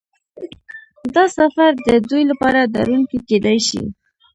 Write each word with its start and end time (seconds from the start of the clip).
دا 1.13 1.23
سفر 1.37 1.71
د 1.87 1.89
دوی 2.09 2.23
لپاره 2.31 2.69
ډارونکی 2.73 3.17
کیدای 3.29 3.57
شي 3.67 3.83